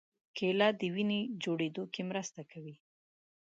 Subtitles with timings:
[0.37, 2.75] کېله د وینې جوړېدو کې مرسته کوي.